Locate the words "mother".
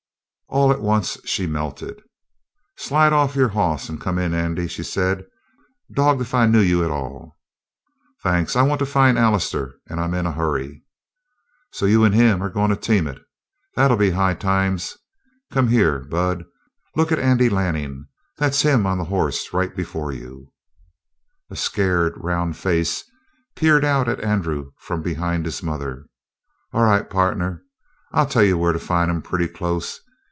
25.63-26.07